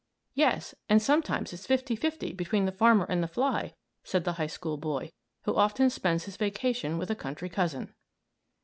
[0.33, 4.47] "Yes, and sometimes it's 50 50 between the farmer and the fly," said the high
[4.47, 5.11] school boy,
[5.43, 7.93] who often spends his vacation with a country cousin.